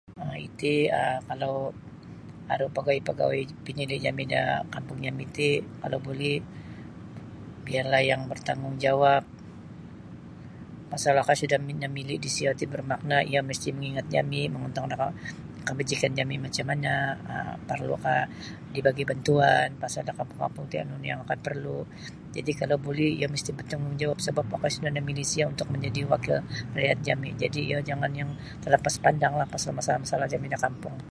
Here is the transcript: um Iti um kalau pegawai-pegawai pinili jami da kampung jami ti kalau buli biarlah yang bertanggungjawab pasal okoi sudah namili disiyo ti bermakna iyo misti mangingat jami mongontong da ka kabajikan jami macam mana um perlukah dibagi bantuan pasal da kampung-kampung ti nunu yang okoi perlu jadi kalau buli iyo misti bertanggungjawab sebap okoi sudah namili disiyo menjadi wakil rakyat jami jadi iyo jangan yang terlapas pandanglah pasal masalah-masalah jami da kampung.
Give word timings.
um 0.19 0.29
Iti 0.47 0.75
um 0.99 1.23
kalau 2.51 2.67
pegawai-pegawai 2.75 3.41
pinili 3.65 3.95
jami 4.05 4.23
da 4.33 4.41
kampung 4.73 4.99
jami 5.05 5.23
ti 5.35 5.47
kalau 5.81 5.97
buli 6.05 6.33
biarlah 7.65 8.01
yang 8.11 8.21
bertanggungjawab 8.31 9.21
pasal 10.91 11.13
okoi 11.21 11.37
sudah 11.41 11.59
namili 11.85 12.15
disiyo 12.23 12.49
ti 12.59 12.65
bermakna 12.73 13.17
iyo 13.29 13.39
misti 13.49 13.67
mangingat 13.75 14.07
jami 14.15 14.41
mongontong 14.51 14.87
da 14.91 14.97
ka 15.03 15.07
kabajikan 15.67 16.11
jami 16.19 16.35
macam 16.45 16.65
mana 16.71 16.93
um 17.33 17.53
perlukah 17.69 18.21
dibagi 18.73 19.03
bantuan 19.11 19.67
pasal 19.81 20.01
da 20.07 20.13
kampung-kampung 20.19 20.65
ti 20.71 20.75
nunu 20.89 21.05
yang 21.11 21.19
okoi 21.23 21.39
perlu 21.45 21.79
jadi 22.35 22.51
kalau 22.59 22.75
buli 22.85 23.07
iyo 23.19 23.27
misti 23.35 23.51
bertanggungjawab 23.59 24.19
sebap 24.25 24.47
okoi 24.55 24.71
sudah 24.75 24.91
namili 24.95 25.19
disiyo 25.23 25.45
menjadi 25.73 25.99
wakil 26.11 26.35
rakyat 26.75 26.99
jami 27.07 27.29
jadi 27.43 27.59
iyo 27.69 27.77
jangan 27.89 28.11
yang 28.19 28.29
terlapas 28.63 28.93
pandanglah 29.03 29.47
pasal 29.53 29.71
masalah-masalah 29.79 30.27
jami 30.33 30.47
da 30.53 30.59
kampung. 30.65 30.97